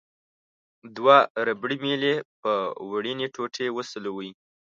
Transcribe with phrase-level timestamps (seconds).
[0.95, 1.17] دوه
[1.47, 2.51] ربړي میلې په
[2.89, 4.29] وړینې ټوټې وسولوئ.